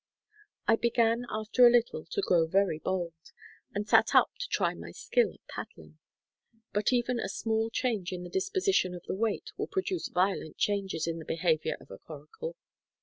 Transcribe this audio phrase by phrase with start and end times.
[0.67, 3.13] I began after a little to grow very bold,
[3.75, 5.99] and sat up to try my skill at paddling.
[6.73, 11.05] But even a small change in the disposition of the weight will produce violent changes
[11.05, 12.55] in the behavior of a coracle.